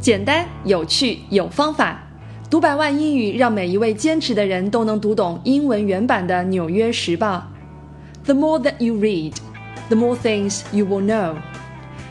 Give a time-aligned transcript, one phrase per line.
[0.00, 2.00] 简单、有趣、有方法，
[2.48, 7.42] 读百万英语，让每一位坚持的人都能读懂英文原版的《纽约时报》。
[8.24, 9.32] The more that you read,
[9.88, 11.34] the more things you will know.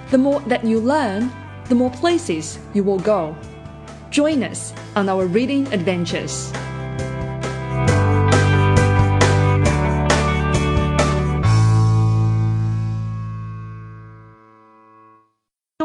[0.09, 1.29] The more that you learn,
[1.67, 3.33] the more places you will go.
[4.11, 6.51] Join us on our reading adventures.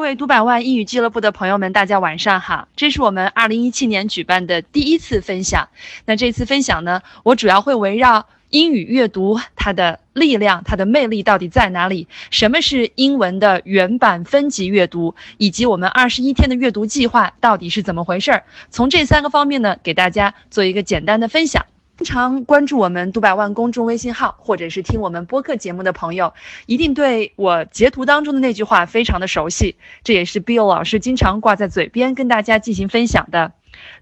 [0.06, 2.68] 各位读百万英语俱乐部的朋友们，大家晚上好！
[2.76, 5.68] 这是我们二零一七年举办的第一次分享。
[6.06, 12.08] 那这次分享呢，我主要会围绕英语阅读它的力量、它的魅力到底在哪里？
[12.30, 15.16] 什么是英文的原版分级阅读？
[15.40, 18.44] 以及我们二十一天的阅读计划到底是怎么回事儿？
[18.70, 21.66] 从这三个方面呢，给大家做一个简单的分享。
[21.98, 26.34] 经常关注我们读百万公众微信号，或者是听我们播客节目的朋友，
[26.66, 29.78] 一定对我截图当中的那句话非常的熟悉。
[30.04, 33.54] 这也是 Bill 老师经常挂在嘴边跟大家进行分享的。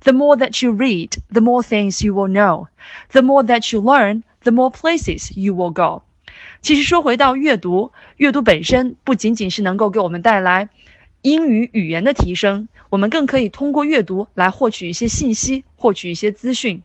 [0.01, 2.65] The more that you read, the more things you will know.
[3.11, 6.01] The more that you learn, the more places you will go.
[6.63, 10.69] 其实说回到阅读，阅读本身不仅仅是能够给我们带来
[11.21, 16.81] 英语语言的提升，我们更可以通过阅读来获取一些信息，获取一些资讯。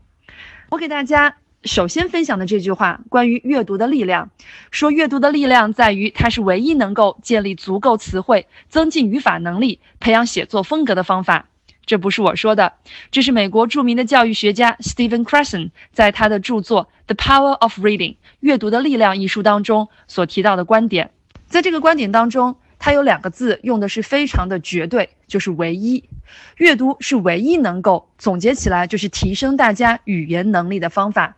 [0.71, 4.31] 我给大家首先分享的这句话，关于阅读的力量，
[4.71, 11.47] 说阅读的力量在于它是唯一能够建立足够词汇、增进语法能力、培养写作风格的方法。
[11.87, 12.75] 这不是我说的，
[13.11, 21.13] 这是美国著名的教育学家 Stephen Krasson 在他的著作《The Power of Reading》阅读的力量一书当中所提到的观点。
[21.47, 26.09] 在这个观点当中，它有两个字用的是非常的绝对，就是唯一。
[26.57, 31.37] 阅读是唯一能够总结起来就是提升大家语言能力的方法。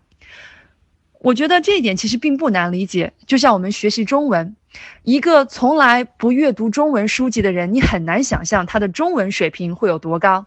[1.20, 3.12] 我觉得这一点其实并不难理解。
[3.26, 4.56] 就像我们学习中文，
[5.02, 10.46] 一个从来不阅读中文书籍的人，你很难想象他的中文水平会有多高。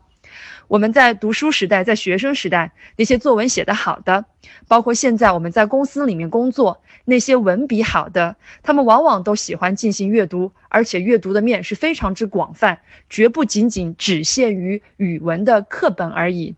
[0.67, 4.25] 我们在读书时代，在学生时代，那些作文写得好的，
[4.67, 12.79] 包括现在我们在公司里面工作，那些文笔好的，他们往往都喜欢进行阅读，而且阅读的面是非常之广泛，
[13.09, 16.55] 绝不仅仅只限于语文的课本而已。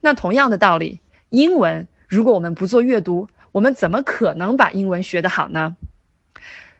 [0.00, 5.76] 那同样的道理，英文如果我们不做阅读，我们怎么可能把英文学得好呢？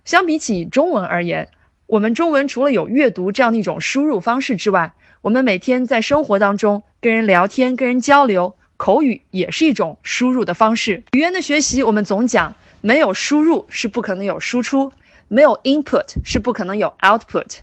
[0.05, 1.49] 相比起中文而言，
[1.87, 11.05] 我们中文除了有阅读这样的一种输入方式之外，我们每天在生活当中跟人聊天、跟人交流，口语也是一种输入的方式。
[11.13, 14.93] 语言的学习，我们总讲没有输入是不可能有输出，
[15.29, 17.59] 没有 input 是不可能有 output。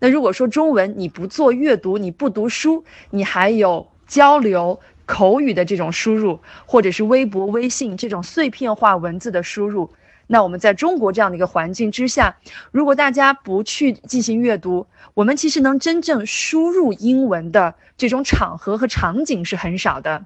[0.00, 4.80] 那如果说中文你不做阅读，你不读书，你还有交流。
[5.06, 9.90] 口语的这种输入，或者是微博、微信这种碎片化文字的输入，
[10.26, 12.36] 那我们在中国这样的一个环境之下，
[12.70, 20.24] 如果大家不去进行阅读，我们其实能真正输入英文的这种场合和场景是很少的。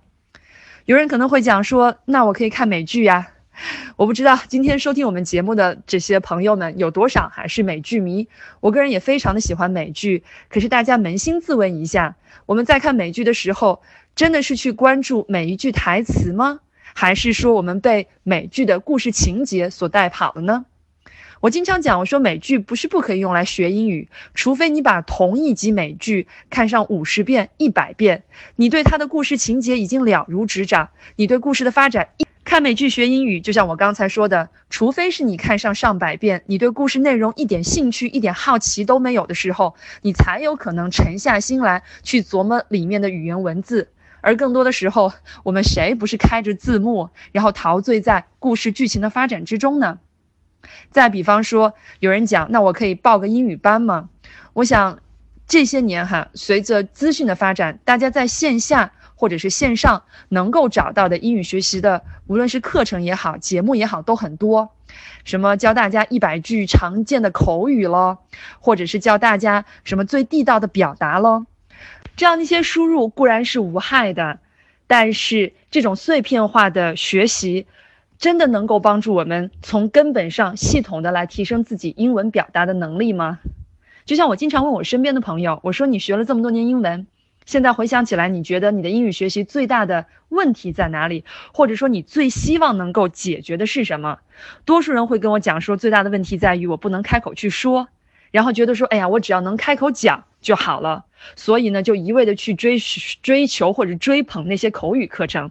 [0.84, 3.28] 有人可能会讲说，那我可以看美剧呀。
[3.96, 8.28] 我不知道今天收听我们节目的这些朋友们有多少还是美剧迷。
[8.60, 12.16] 我个人也非常的喜欢美剧，可是大家扪心自问一下，
[12.46, 13.82] 我们在看美剧的时候。
[14.14, 16.58] 真的是去关注每一句台词吗？
[17.00, 20.66] 还是说我们被美剧的故事情节所带跑了呢？
[21.38, 28.24] 我经常讲，我说美剧不是不可以用来学英语，除非你把同一集美剧看上五十遍、一百遍，
[28.56, 43.86] 你对它的故事情节已经了如指掌，你对故事的发展一看美剧学英语，就像我刚才说的，除非是你看上上百遍，你对故事内容一点兴趣、一点好奇都没有的时候，你才有可能沉下心来去琢磨里面的语言文字。
[44.20, 45.12] 而更多的时候，
[45.42, 49.98] 我们谁不是开着字幕，然后陶醉在故事剧情的发展之中呢？
[50.90, 54.08] 再比方说，有人讲，那我可以报个英语班吗？
[54.54, 54.98] 我想，
[55.46, 64.70] 这些年哈，随着资讯的发展，大家在线下或者是线上能够找到的英语学习的，无论是课程也好，节目也好，都很多。
[65.24, 68.18] 什么教大家一百句常见的口语咯，
[68.58, 71.46] 或者是教大家什么最地道的表达咯。
[72.18, 74.40] 这样的一些输入固然是无害的，
[74.88, 77.68] 但是这种碎片化的学习，
[78.18, 83.38] 真的能够帮助我们从根本上系统的来提升自己英文表达的能力吗？
[84.04, 87.06] 就像我经常问我身边的朋友，我说你学了这么多年英文，
[87.46, 91.24] 现在回想起来，你觉得你的英语学习最大的问题在哪里？
[91.54, 94.18] 或者说你最希望能够解决的是什么？
[94.64, 97.86] 多数人会跟我讲说，最大的问题在于我不能开口去说。
[98.30, 101.04] 然后觉得说，哎呀，我只要能开口讲就好了，
[101.36, 102.78] 所以呢，就一味的去追
[103.22, 105.50] 追求或者追捧那些口语课程。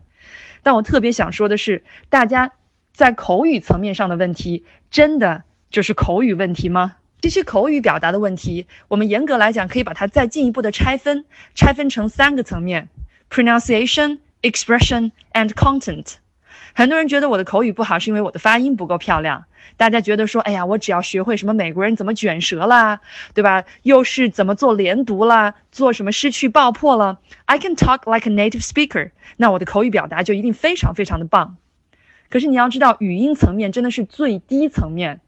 [0.63, 2.51] 但我特别想说的是，大家
[2.94, 6.95] 在口语层面上的问题，真的就是口语问题吗？
[7.19, 11.25] 这些口语表达的问题，我们严格来讲可以把它再进一步的拆分，
[11.56, 12.89] 拆分成三个层面
[13.29, 16.15] ：pronunciation、expression and content。
[16.77, 19.45] 很多人觉得我的口语不好，是因为我的发音不够漂亮。
[19.77, 23.00] 大家觉得说，哎呀，我只要学会什么美国人怎么卷舌啦，
[23.33, 23.63] 对吧？
[23.81, 31.57] 又是怎么做连读啦，做什么失去爆破了？I can talk like a native speaker，那我的口语表达就一定非常非常的棒。
[32.29, 35.21] 可是你要知道，语音层面真的是最低层面。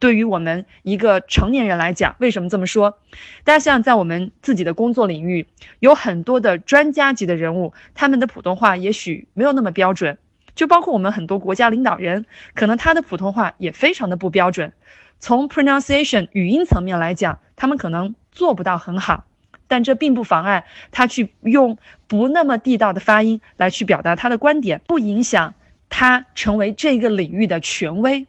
[0.00, 2.98] 对于我们一个成年人来讲，为什么这么说？
[3.44, 5.46] 大家想想，在我们自己的工作领域，
[5.78, 10.18] 有很多的专家级的人物，他们的普通话也许没有那么标准。
[10.58, 14.72] 就包括我们很多国家领导人，可能他的普通话也非常的不标准。
[15.20, 19.24] 从 pronunciation 语音层面来讲，他们可能做不到很好，
[19.68, 21.78] 但这并不妨碍他去用
[22.08, 25.54] 不那么地道的发音来去表达他的观点，不影响
[25.88, 28.26] 他成为这个领域的权威。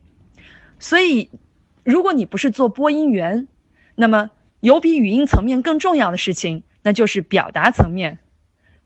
[0.78, 1.30] 所以。
[1.86, 3.48] 如果你不是做播音员，
[3.96, 4.30] 那么
[4.60, 8.20] 有比语音层面更重要的事情，那就是表达层面，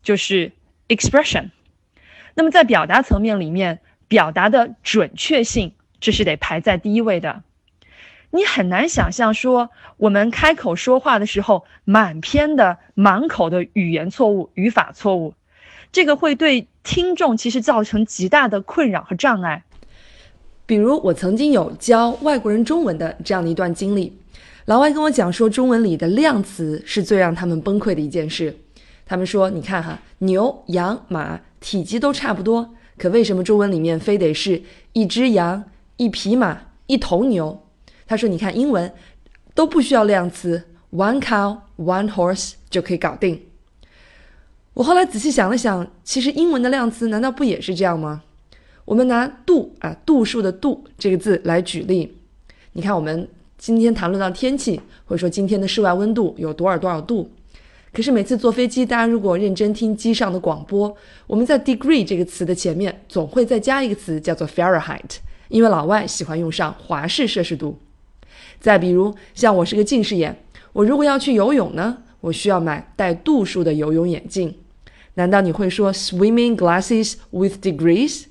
[0.02, 0.54] 就是
[0.88, 1.50] expression。
[2.36, 7.44] 那么在表达层面里面，表达的准确性，这是得排在第一位的。
[8.32, 15.36] 你很难想象说，我们开口说话的时候，满篇的满口的语言错误、语法错误，
[15.92, 19.64] 这个会对听众其实造成极大的困扰和障碍。
[20.66, 24.18] 比如我曾经有教外国人中文的这样的一段经历，
[24.66, 28.58] 老外跟我讲说，中文里的量词是最让他们崩溃的一件事。
[29.06, 34.62] 他们说，你看哈，牛、羊、马体积都差不多，可为什么中文里面非得是
[34.94, 35.64] 一只羊、
[35.98, 37.66] 一匹马、一头牛？
[38.06, 38.92] 他说，你看英文
[39.54, 43.42] 都不需要量词，one cow, one horse 就可以搞定。
[44.74, 48.24] 我后来仔细想了想，其实英文的量词难道不也是这样吗？
[48.86, 52.18] 我们拿度啊，度数的度这个字来举例。
[52.72, 53.28] 你看，我们
[53.58, 57.30] 今天谈论到天气，或者说今天的室外温度有多少多少度。
[57.94, 60.94] 可是每次坐飞机，大家如果认真听机上的广播，
[61.28, 65.18] 我们在 degree 这个词的前面总会再加一个词，叫做 Fahrenheit，
[65.50, 67.78] 因为老外喜欢用上华氏摄氏度。
[68.60, 70.36] 再比如，像我是个近视眼，
[70.74, 74.56] 我如果要去游泳呢，我需要买带度数的游泳眼镜。
[75.14, 78.24] 难道你会说 swimming glasses with degrees？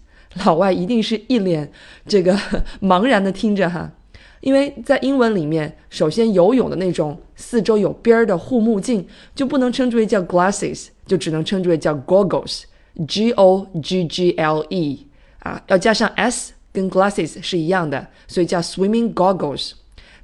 [0.44, 1.70] 老外一定是一脸
[2.08, 2.36] 这个
[2.82, 3.92] 茫然的听着哈，
[4.42, 15.06] 因为在英文里面，首先游泳的那种四周有边儿的护目镜就不能称之为叫 glasses，就只能称之为叫 goggles，g o g g l e
[15.38, 19.72] 啊，要加上 s，跟 glasses 是一样的，所以叫 swimming goggles。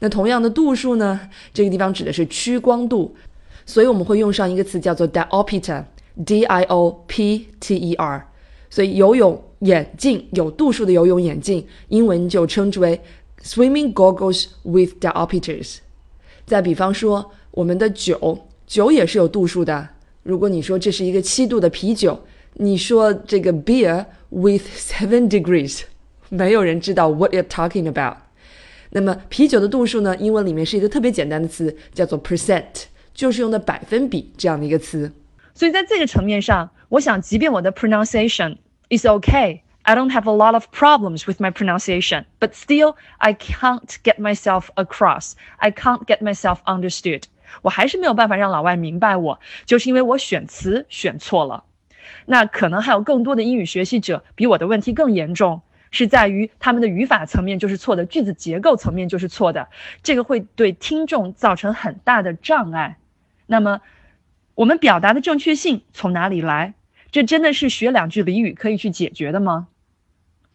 [0.01, 1.21] 那同样的度数呢，
[1.55, 3.15] 这个地方指的是屈光度，
[3.65, 8.29] 所以我们会用上一个词叫做 diopter，d i o p t e r。
[8.71, 13.01] 所以游泳眼镜有度数的游泳眼镜，英文就称之为
[13.43, 15.79] swimming goggles with diopters。
[16.47, 19.89] 再比方说，我们的酒，酒也是有度数的。
[20.23, 22.25] 如果你说这是一个七度的啤酒，
[22.55, 25.83] 你说这个 beer with seven degrees，
[26.29, 28.17] 没有人知道 what you're talking about。
[28.91, 30.17] 那么啤酒的度数呢？
[30.17, 32.65] 英文里面是一个特别简单的词，叫做 percent，
[33.13, 35.13] 就是用的百分比这样的一个词。
[35.55, 38.57] 所以在这个层面上，我想，即便我的 pronunciation
[38.89, 43.33] is okay, I don't have a lot of problems with my pronunciation, but still I
[43.33, 45.33] can't get myself across.
[45.57, 47.23] I can't get myself understood.
[47.63, 51.65] 我还是没有办法让老外明白我，就是因为我选词选错了。
[52.27, 59.69] 那可能还有更多的英语学习者比我的问题更严重，是在于他们的语法层面就是错的，句子结构层面就是错的，
[60.03, 62.99] 这个会对听众造成很大的障碍。
[63.47, 63.81] 那么。
[64.55, 66.75] 我们表达的正确性从哪里来？
[67.13, 69.69] 这真的是学两句俚语可以去解决的吗？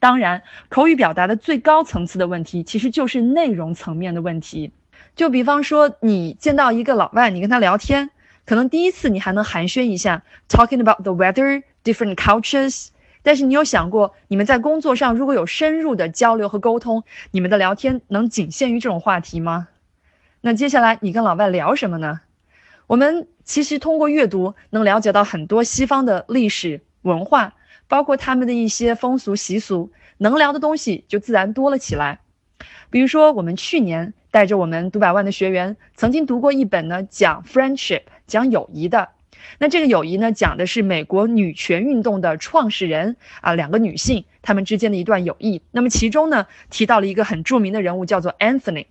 [0.03, 4.74] 当然，口语表达的最高层次的问题，其实就是内容层面的问题。
[5.15, 8.10] 就比方说，你见到一个老外，你跟他聊天，
[8.45, 12.88] 可能第一次你还能寒暄一下，talking about the weather, different cultures。
[13.22, 19.69] 但是你有想过，你们在工作上如果有深入的交流和沟通，你们的聊天能仅限于这种话题吗？
[20.41, 22.19] 那接下来你跟老外聊什么呢？
[22.88, 27.53] 我们其实通过阅读能了解到很多西方的历史文化，
[27.88, 32.20] 包括他们的一些风俗习俗，能聊的东西就自然多了起来。
[32.90, 39.10] 比如说，我们去年带着我们读百万的学员，曾经读过一本呢讲 friendship 讲友谊的。
[39.60, 45.62] 那这个友谊呢，讲的是美国女权运动的创始人啊两个女性她们之间的一段友谊。
[45.72, 48.86] 那么其中呢提到了一个很著名的人物，叫做 Anthony。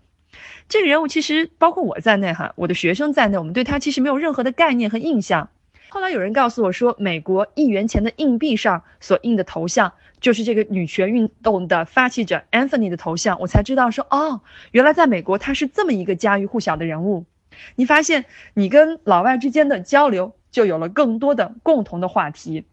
[0.68, 5.48] 这个人物其实包括我在内哈，我的学生在内，我们对他其实没有任何的概念和印象。
[5.92, 17.26] 后来有人告诉我说，美国一元钱的硬币上所印的头像就是这个女权运动的发起者 Anthony 的头像，我才知道说，哦，原来在美国他是这么一个家喻户晓的人物。
[17.76, 22.64] 你发现你跟老外之间的交流就有了更多的共同的话题。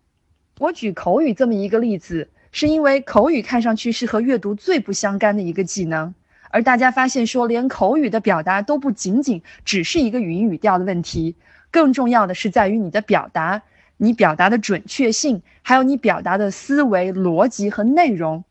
[0.58, 6.16] 我举口语这么一个例子，是因为口语看上去是和阅读最不相干的一个技能，
[6.52, 11.36] 而大家发现说，连口语的表达都不仅仅只是一个语音语调的问题，
[11.72, 13.62] 更重要的是在于你的表达，
[13.98, 18.44] 你表达的准确性，还有你表达的思维逻辑和内容，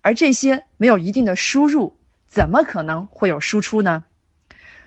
[0.00, 4.04] 而这些没有一定的输入，怎么可能会有输出呢？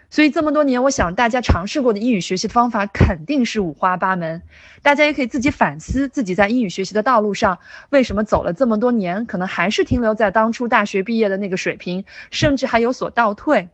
[0.10, 4.42] 所以这么多年，我想大家尝试过的英语学习方法肯定是五花八门。
[4.82, 13.68] 大家也可以自己反思自己在英语学习的道路上，为什么走了这么多年，可能还是停留在当初大学毕业的那个水平，甚至还有所倒退。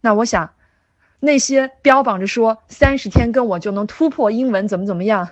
[0.00, 0.50] 那我想，
[1.20, 5.28] 那些标榜着说三十天跟我就能突破英文怎么怎么样，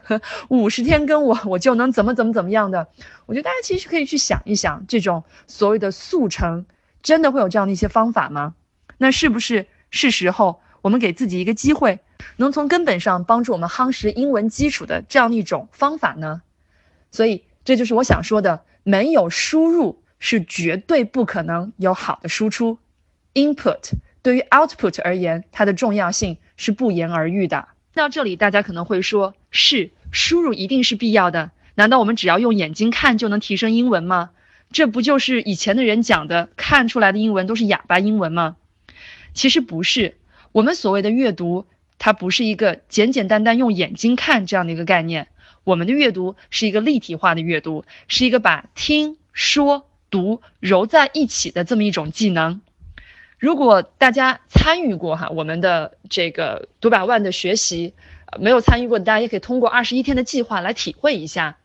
[0.48, 2.88] 五十天跟我我就能怎么怎么怎么样的，
[3.26, 6.66] 我觉得大家其实可以去想一想，这种所谓的速成，
[7.02, 8.54] 真的会有这样的一些方法吗？
[8.98, 9.66] 那是不是？
[9.90, 12.00] 是时候，我们给自己一个机会，
[12.36, 16.42] 能从根本上帮助我们夯实英文基础的这样的一种方法呢？
[17.10, 22.78] 所以，这就是我想说的：没有输入是绝对不可能有好的输出。
[23.32, 23.92] Input
[24.28, 27.68] 对于 Output 而言，它的重要性是不言而喻的。
[27.94, 31.50] 到这里，大家可能会说：是输入一定是必要的？
[31.76, 34.28] 难道我们只要用眼睛看就能提升英文吗？
[34.70, 38.56] 这不就是以前的人讲的，看出来的英文都是哑巴英文吗？
[39.32, 40.18] 其实不是，
[40.52, 41.64] 我们所谓的阅读，
[41.98, 45.28] 它不是一个简简单单用眼睛看这样的一个概念。
[45.64, 52.60] 我们的阅读是一个立体化的阅读，是一个把听说读揉在一起的这么一种技能。
[53.38, 57.94] 如果大家参与过哈我们的这个读百万的学习，
[58.38, 61.56] 没有参与过的大家也可以通过二十一天的计划来体会一下。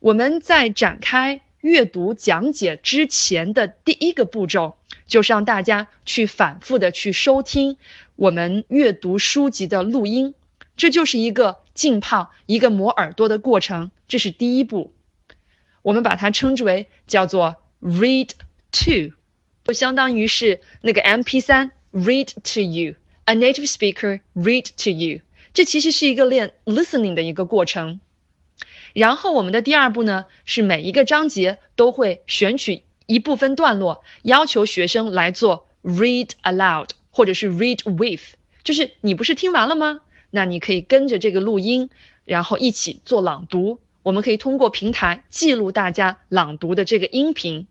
[0.00, 4.76] 我们在展开阅读讲解之前的第一个步骤。
[5.06, 7.76] 就是让大家去反复的去收听
[8.16, 10.34] 我们阅读书籍的录音，
[10.78, 13.90] 这就是一个浸泡、一个磨耳朵的过程。
[14.08, 14.94] 这是第一步，
[15.82, 18.30] 我们把它称之为叫做 read
[18.72, 19.14] to，
[19.64, 25.20] 就相当于是那个 MP3 read to you，a native speaker read to you。
[25.54, 28.00] 这其实是一个练 listening 的一个过程。
[28.92, 32.82] 然后我们的第二步呢，是每一个章节都会选取。
[33.06, 38.22] 一部分段落要求学生来做 read aloud，或者是 read with，
[38.62, 40.00] 就是你不是听完了吗？
[40.30, 41.90] 那你可以跟着这个录音，
[42.24, 43.78] 然后一起做朗读。
[44.02, 47.66] 我们可以通过平台记录大家朗读的这个音频。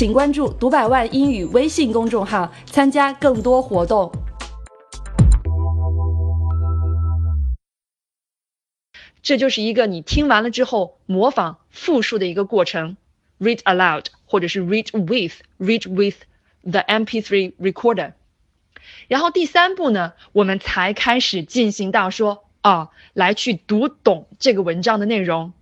[0.00, 4.10] 请关注“读百万英语”微信公众号，参加更多活动。
[9.20, 12.96] 这就是一个你听完了之后模仿复述的一个过程
[13.38, 16.16] ，read aloud 或者是 read with，read with
[16.62, 18.14] the MP3 recorder。
[19.06, 25.52] 然后第三步呢，我们才开始进行到说啊，来去读懂这个文章的内容，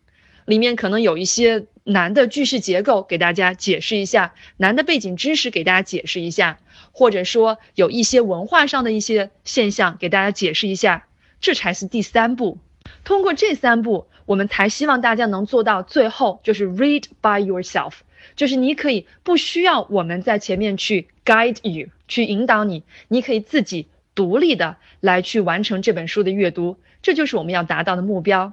[0.45, 6.59] 里面可能有一些难的句式结构，给大家解释一下；难的背景知识给大家解释一下，
[6.93, 11.07] 或者说有一些文化上的一些现象给大家解释一下，
[11.41, 12.59] 这才是第三步。
[13.05, 17.95] 通过这三步，我们才希望大家能做到最后，就是 read by yourself，
[18.37, 28.53] 就是你可以不需要我们在前面去 guide you，去引导你，你可以自己独立的来去完成这本书的阅读，这就是我们要达到的目标。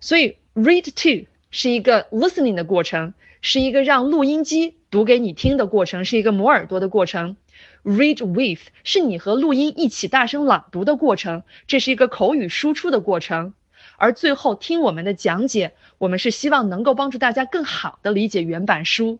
[0.00, 7.36] 所以 read to 是一个 listening 的过程，是一个让录音机读给你听的过程，是一个磨耳朵的过程。
[7.82, 13.54] read with 是你和录音一起大声朗读的过程，这是一个口语输出的过程。
[13.96, 19.18] 而最后听我们的讲解，我们是希望能够帮助大家更好的理解原版书，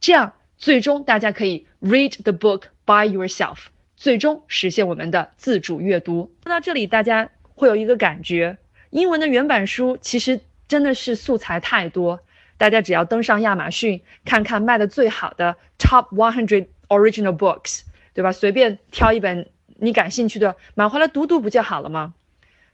[0.00, 3.58] 这样最终大家可以 read the book by yourself，
[3.96, 6.32] 最终实现我们的自主阅读。
[6.44, 8.58] 说到这里，大家会有一个感觉，
[8.90, 12.20] 英文的原版书其实真的是素材太多，
[12.58, 17.80] 大家只要登上亚马逊看看卖的最好的 top one hundred original books，
[18.14, 18.32] 对吧？
[18.32, 22.14] 随便挑一本你感兴趣的买回来读读不就好了吗？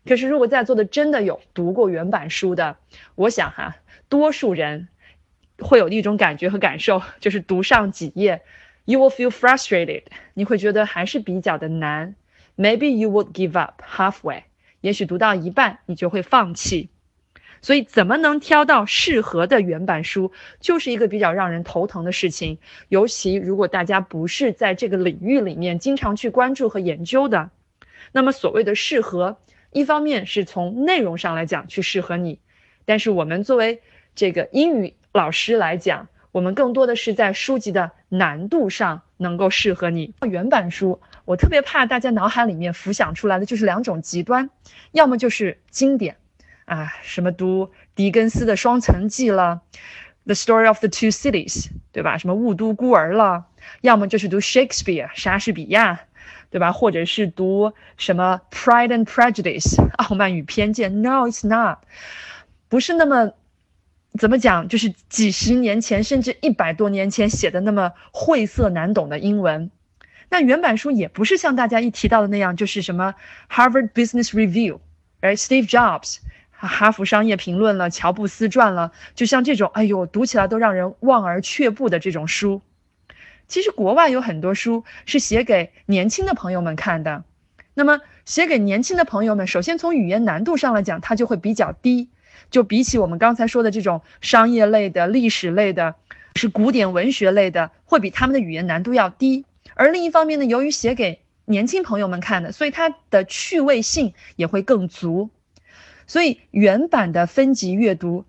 [0.06, 2.76] 可是，如果在座的真的有读过原版书的，
[3.14, 3.76] 我想哈，
[4.10, 4.88] 多数人
[5.58, 8.42] 会有一种感觉和感受，就是读上几页
[8.84, 10.02] ，you will feel frustrated，
[10.34, 12.16] 你会觉得还是比较的难
[12.56, 14.42] ，maybe you would give up halfway，
[14.82, 16.90] 也许读到一半你就会放弃。
[17.64, 20.30] 所以，怎么能挑到适合的原版书，
[20.61, 22.59] 就是一个比较让人头疼的事情。
[22.90, 27.49] 尤其如果大家不是在这个领域里面经常去关注和研究的。
[28.12, 29.38] 那么所谓的适合，
[29.73, 32.38] 一方面是从内容上来讲去适合你，
[32.85, 33.80] 但是我们作为
[34.14, 40.12] 这个英语老师来讲，我们更多的是在书籍的难度上能够适合你。
[40.30, 44.50] 原版书，我特别怕大家脑海里面浮想出来的就是两种极端，
[44.92, 46.18] 要么就是经典，
[46.64, 49.62] 啊，什么读狄更斯的《双城记》了，
[50.25, 52.18] 《The Story of the Two Cities》，对吧？
[52.18, 53.47] 什么《雾都孤儿》了，
[53.80, 56.00] 要么就是读 Shakespeare 莎士比亚。
[56.50, 56.71] 对吧？
[56.71, 61.78] 或者是读什么《Pride and Prejudice》傲慢与偏见？No, it's not，
[62.68, 63.33] 不是那么
[64.21, 69.73] 怎么讲，就是几十年前甚至一百多年前写的那么晦涩难懂的英文。
[70.28, 73.16] 那原版书也不是像大家一提到的那样，就是什么
[73.52, 74.75] 《Harvard Business Review》，
[75.21, 76.18] 而 Steve Jobs
[76.66, 82.62] 哈佛商业评论了，乔布斯传了，就像这种，哎呦，读起来都让人望而却步的这种书。
[83.47, 87.25] 其实国外有很多书是写给年轻的朋友们看的，
[87.75, 92.09] 那么写给年轻的朋友们，首先从语言难度上来讲，它就会比较低，
[92.50, 95.94] 就比起我们刚才说的这种商业类的、历史类的、
[96.35, 99.44] 是古典文学类的，会比他们的语言难度要低。
[99.75, 105.28] 而另一方面呢，由于写给年轻朋友们看的，所以它的趣味性也会更足。
[106.06, 108.25] 所以原版的分级阅读，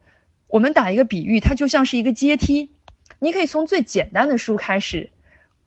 [0.48, 2.72] 我们打一个比喻，它就像是一个阶梯。
[3.20, 5.10] 你可以从最简单的书开始，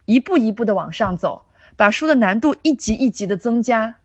[0.05, 1.47] 一步一步的往上走，
[1.77, 3.97] 把书的难度一级一级的增加。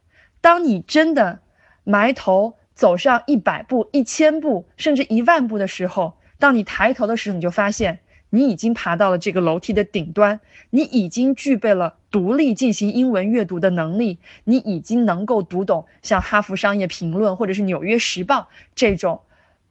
[0.42, 1.40] 当你真的
[1.84, 8.00] 埋头走上一百步、一千步，甚至一万步的时候，当你抬头的时候，你就发现
[8.36, 10.40] 你已经爬到了这个楼梯的顶端，
[10.72, 18.40] 你已经具备了独立进行英文阅读的能力，你已经能够读懂像《哈佛商业评论》或者是《纽约时报》
[18.74, 19.22] 这种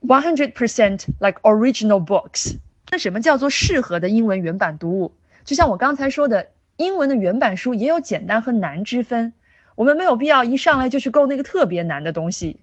[0.07, 2.54] one hundred percent like original books。
[2.92, 5.12] 那什么叫做适合的英文原版读物？
[5.45, 9.33] 就像我刚才说的，英文的原版书也有简单和难之分。
[9.75, 12.61] 我们没有必要一上来就去购那个特别难的东西。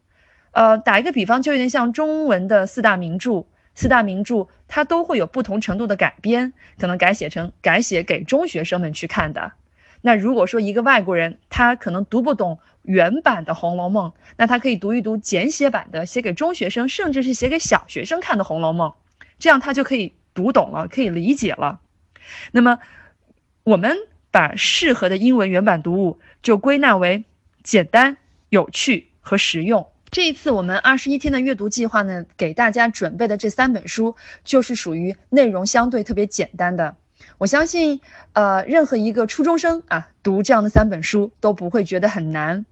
[0.51, 3.43] 呃，打一个比方，就有点像中文的四大名著，
[3.79, 9.53] 四大名著它都会有不同程度的改编，可能改写成改写给中学生们去看的。
[10.01, 18.89] 那如果说一个外国人他可能读不懂原版的《红楼梦》，那他可以读一读简写版的，写给中学生，甚至是写给小学生看的《红楼梦》，
[19.39, 20.13] 这样他就可以。
[20.36, 21.82] 读懂了，可以理解了。
[22.51, 22.80] 那么，
[23.63, 23.97] 我们
[24.32, 27.25] 把适合的英文原版读物就归纳为
[27.62, 28.15] 简单、
[28.47, 29.88] 有趣和实用。
[30.12, 36.95] 这一次我们二十一天的阅读计划呢，给大家准备的这三本书就是属于内容相对特别简单的。
[37.38, 38.02] 我相信，
[38.34, 42.65] 呃，任何一个初中生啊，读这样的三本书都不会觉得很难。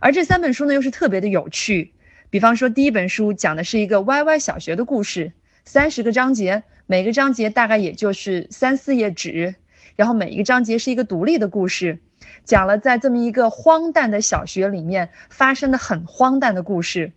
[0.00, 1.92] 而这三本书呢，又是特别的有趣。
[2.30, 5.32] 比方说，第一本书讲的是一个 YY 小学的故事，
[5.66, 6.62] 三十个章节。
[6.86, 9.54] 每个章节大概也就是三四页纸，
[9.96, 12.00] 然后每一个章节是一个独立的故事，
[12.44, 17.12] 讲了在这么一个荒诞的小学里面发生的很荒诞的故事。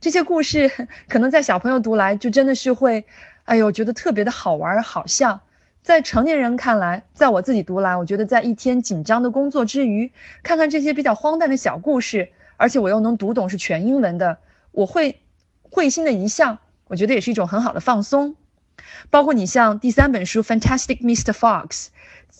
[0.00, 0.70] 这些故事
[1.08, 3.04] 可能在小朋友读来就真的是会，
[3.44, 5.40] 哎呦，觉得特别的好玩好笑。
[5.82, 14.38] 在成年人看来，在我自己读来，我觉得在一天紧张的工作之余，看看这些比较荒诞的小故事，而且我又能读懂是全英文的，
[14.70, 15.20] 我会
[15.62, 18.36] 会心的一笑，我觉得也是一种很好的放松。
[19.10, 21.32] 包括你像第三本书《Fantastic Mr.
[21.32, 21.66] Fox》，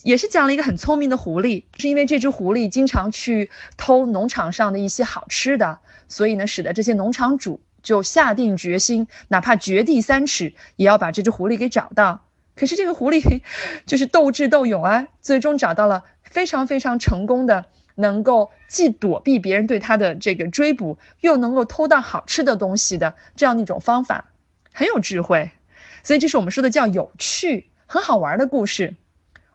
[0.01, 12.25] 也是讲了一个很聪明的狐狸，是因为这只狐狸经常去偷农场上的一些好吃的，所以呢，使得这些农场主就下定决心，哪怕掘地三尺，也要把这只狐狸给找到。
[12.55, 13.41] 可是这个狐狸
[13.85, 24.25] 就是斗智斗勇啊，最终找到了非常非常成功的，能够既躲避别人对他的这个追捕，又能够偷到好吃的东西的这样的一种方法，
[24.73, 25.49] 很有智慧。
[26.03, 28.95] 所以这是我们说的叫有趣、很好玩的故事，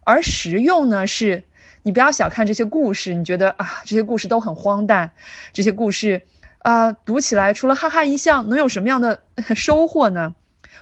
[0.08, 1.44] 而实用呢，是
[1.82, 5.10] 你不要小看这些故事，你觉得啊，这些故事都很荒诞，
[5.52, 6.22] 这些故事
[6.60, 9.20] 啊，读起来除了哈哈一笑，能有什么样的
[9.54, 10.34] 收获呢？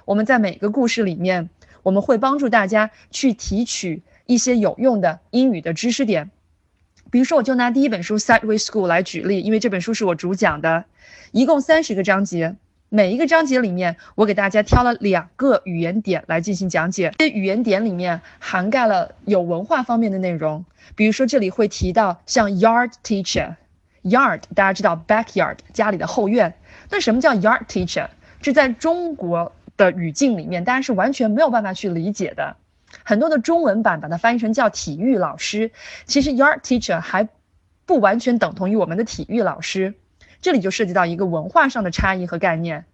[0.04, 1.50] 我们在每个故事里面，
[1.82, 6.30] 我们会帮助大家去提取一些有用的英语的知识点。
[7.10, 10.84] 比如说，我就拿第一本书《Sideway School》来举例，因为这本书是我主讲的，
[11.32, 12.54] 一共三十个章节。
[12.88, 17.12] 每一个章节里面，我给大家挑了两个语言点来进行讲解。
[17.18, 26.54] 这语言点里面涵盖了有文化方面的内容，比如说这里会提到像 yard teacher，yard 大家知道 backyard 家里的后院。
[26.88, 28.06] 那什么叫 yard teacher？
[28.40, 32.56] 这在中国的语境里面，大家是完全没有办法去理解的。
[33.02, 35.72] 很多的中文版把它翻译成叫体育老师，
[36.04, 37.28] 其实 yard teacher 还
[37.84, 39.94] 不完全等同于我们的体育老师。
[40.46, 42.84] 这里就涉及到一个文化上的差异和概念。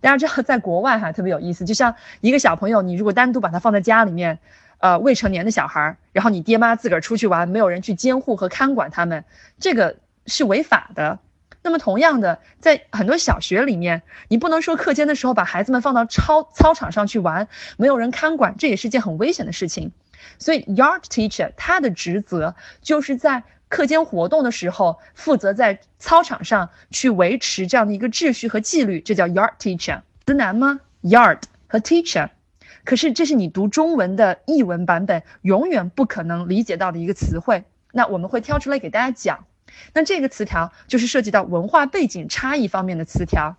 [0.00, 4.38] 大家知道，在国外哈特别有意思，就像一个小朋友，你如果单独把他放在家里面，
[4.78, 9.24] 呃，未成年的小孩，然后你爹妈自个儿出去玩，没有人去监护和看管他们，
[9.58, 11.18] 这个是违法的。
[11.64, 19.90] 那么同样的，在很多小学里面，你不能说课间的时候把孩子们放到操操场上去玩，没有人看管，这也是件很危险的事情。
[20.38, 30.02] 所以，yard teacher 他的职责就是在课间活动的时候，负责在操场上去维持这样的一个秩序和纪律，这叫 yard teacher。
[30.26, 32.30] 词难吗？yard 和 teacher，
[32.84, 37.64] 可是这是你读中文的译文版本永远不可能理解到的一个词汇。
[37.92, 39.46] 那我们会挑出来给大家讲。
[39.94, 43.56] 那这个词条就是涉及到文化背景差异方面的词条。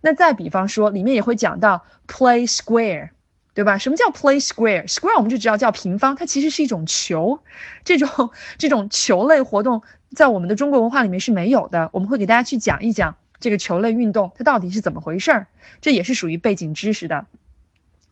[0.00, 3.10] 那再比方说，里面也会讲到 play square，
[3.58, 3.76] 对吧？
[3.76, 7.40] 什么叫 play square？square 我们就知道叫平方，它其实是一种球。
[7.82, 9.82] 这种这种球类活动
[10.14, 11.90] 在我们的中国文化里面是没有的。
[11.92, 15.46] 我们会给大家去讲一讲这个球类运动它到底是怎么回事儿，
[15.80, 17.26] 这也是属于背景知识的。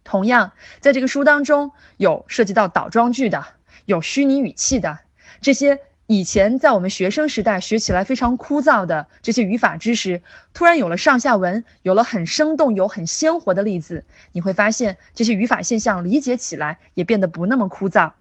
[0.02, 3.46] 同样，在这个书当中有涉及到倒装句的，
[3.84, 4.98] 有虚拟语气的
[5.40, 5.78] 这些。
[6.06, 10.22] 以前在我们学生时代学起来非常枯燥的这些语法知识，
[10.54, 18.12] 突然有了上下文，有了很生动、有很鲜活的例子，你会发现这些语法现象理解起来也变得不那么枯燥。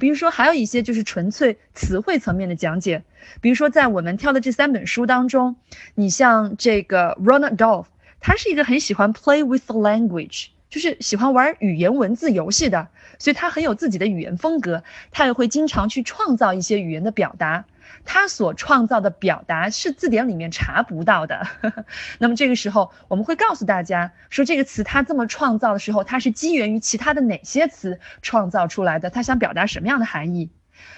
[0.00, 3.04] 比如说，还有一些就是纯粹词汇层面的讲解。
[3.40, 5.54] 比如说，在我们挑的这三本书当中，
[5.94, 7.86] 你像这个 Ronald Dolph，
[8.18, 10.46] 他是一个很喜欢 play with the language。
[10.72, 14.82] 就是喜欢玩语言文字游戏的，所以他很有自己的语言风格。
[15.10, 17.66] 他也会经常去创造一些语言的表达。
[18.06, 21.46] 他所创造的表达是字典里面查不到的。
[22.18, 29.10] 那么这个时候，我们会告诉大家说，这个词他这么创造的时候，它是基源于其他的哪些词创造出来的？
[29.10, 30.48] 他想表达什么样的含义？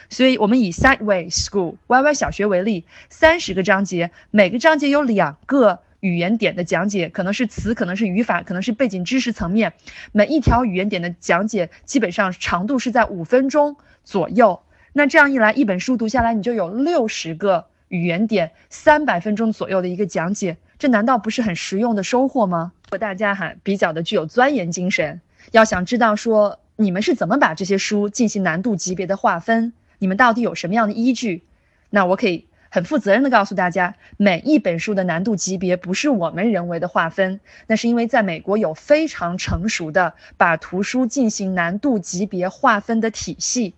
[0.09, 5.81] 所以我们以 Sideway School Y Y 小学为例，三十个章节，每个章节有两个。
[6.05, 9.73] 语言点的讲解可能是词，可能是语法，可能是背景知识层面。
[10.13, 14.61] 每一条语言点的讲解基本上长度是在五分钟左右。
[14.93, 20.59] 那这样一来，一本书读下来，你就有六十个语言点，三百分钟左右的一个讲解。
[20.79, 22.73] 这难道不是很实用的收获吗？
[22.85, 31.45] 如果大家哈比较的具有钻研精神，要想知道说你们是怎么把这些书进行难度级别的划分，你们到底有什么样的依据？
[31.89, 32.47] 那我可以。
[32.75, 43.75] 很负责任的告诉大家，每一本书的难度级别不是我们人为的划分，那是因为在美国有非常成熟的把图书进行难度级别划分的体系，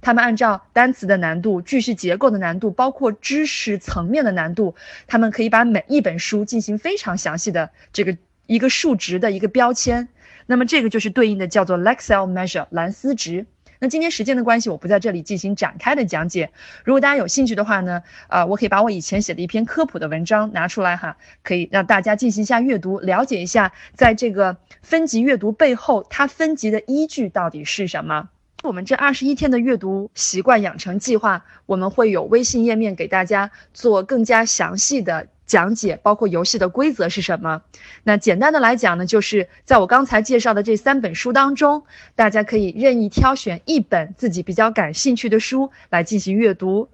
[0.00, 4.74] 他们按照单词的难度、句式结构的难度，包括知识层面的难度，
[5.06, 8.16] 他们可以把每一本书进行非常详细的这个
[8.48, 10.08] 一个数值的一个标签，
[10.46, 13.46] 那么这个就是对应的叫做 Lexile measure 蓝思值。
[13.82, 16.52] 那今天时间的关系，我不在这里进行展开的讲解。
[16.84, 28.28] 如果大家有兴趣的话呢，呃，我可以把我以前写的一篇科普的文章拿出来哈，可以让大家进行一下阅读，了解一下在这个分级阅读背后，它分级的依据到底是什么。
[28.62, 35.26] 我们这二十一天的阅读习惯养成计划，我们会有微信页面给大家做更加详细的。
[35.52, 37.60] 讲解包括游戏的规则是什么？
[38.04, 41.84] 那简单的来讲呢，就是在我刚才介绍的这三本书当中，
[42.14, 46.88] 大家可以任意挑选一本自己比较感兴趣的书来进行阅读。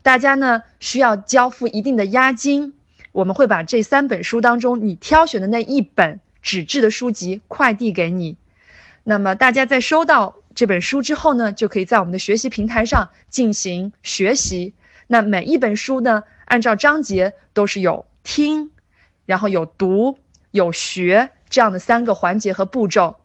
[0.00, 2.72] 大家呢需要交付一定的押金，
[3.12, 8.38] 我们会把这三本书当中你挑选的那一本纸质的书籍快递给你。
[9.04, 14.72] 那么大家在收到这本书之后呢，就可以在我们的学习平台上进行学习。
[15.06, 16.24] 那每一本书呢？
[16.48, 18.70] 按照章节都是有听，
[19.26, 20.18] 然后有读、
[20.50, 23.16] 有学这样的三个环节和步骤，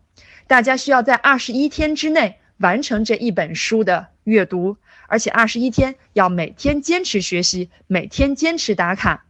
[0.45, 4.75] 大家需要在二十一天之内完成这一本书的阅读，
[5.07, 9.25] 而且二十一天要每天坚持学习，每天坚持打卡。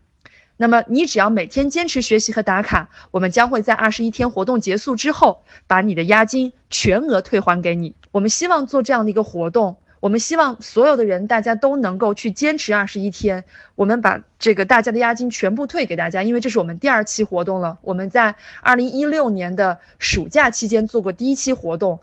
[0.58, 7.96] 那么你只要每天坚持学习和打卡，我们将会在二十一天活动结束之后，把你的押金全额退还给你。
[8.12, 9.78] 我们希望做这样的一个活动。
[10.04, 13.46] 我们希望所有的人，大家都能够去坚持二十一天。
[13.76, 17.78] 我们把这个大家的押金全部退给大家，因为这是我们第二期活动了。
[17.82, 22.02] 我们在二零一六年的暑假期间做过第一期活动，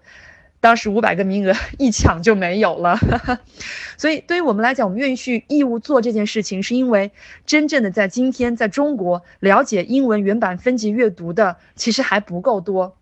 [0.61, 2.99] 当时五百个名额一抢就没有了。
[3.99, 7.13] 所以对于我们来讲，我们愿意去义务做这件事情，是因为
[7.45, 12.97] 真正的在今天在中国了解英文原版分级阅读的其实还不够多。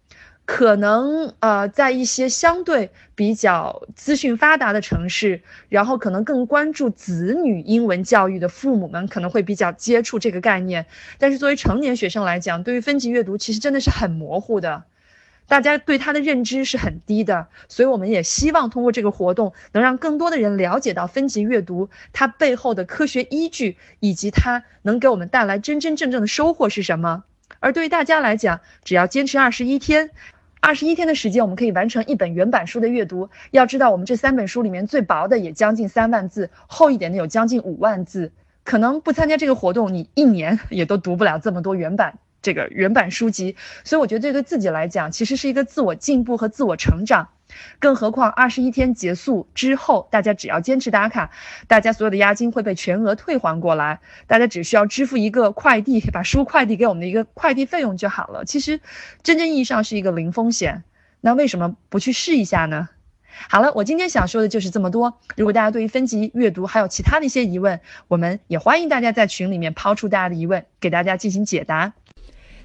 [0.51, 10.87] 可能呃，在一些相对比较资讯发达的城市，然后可能更关注子女英文教育的父母们可能会比较接触这个概念。
[11.19, 14.85] 但是作为成年学生来讲，对于分级阅读其实真的是很模糊的，
[15.49, 17.49] 大家对它的认知是很低的。
[17.69, 27.25] 所以我们也希望通过这个活动，能让更多的人了解到分级阅读它背后的科学依据，以及它能给我们带来真真正正的收获是什么。
[27.61, 30.11] 而对于大家来讲，只要坚持二十一天。
[30.61, 33.31] 二十一天的时间，我们可以完成一本原版书的阅读。
[33.51, 38.33] 要知道，我们这三本书里面最薄的也将近三万字，厚一点的有将近五万字。
[38.65, 43.57] 可能不参加这个活动，你一年 也都读不了这么多原版这个原版书籍。
[43.85, 47.29] 所以我觉得这对自己来讲，其实是一个自我进步和自我成长。
[47.79, 51.31] 更何况二十一天结束之后，大家只要坚持打卡，
[51.67, 54.01] 大家所有的押金会被全额退还过来。
[54.27, 58.45] 大家只需要支付一个快递，把书快递给我们的一个快递费用就好了。
[58.45, 58.81] 其实，
[59.23, 60.85] 真正意义上是一个零风险。
[61.21, 62.89] 那为什么不去试一下呢？
[63.49, 65.19] 好了，我今天想说的就是这么多。
[65.37, 71.93] 如果大家对于分级阅读还有其他的一些疑问，我们也欢迎大家在群里面抛出大家的疑问，给大家进行解答。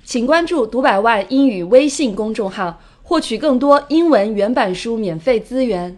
[0.04, 2.82] 请关注“读百万英语”微信公众号。
[3.14, 5.96] 获取更多英文原版书免费资源。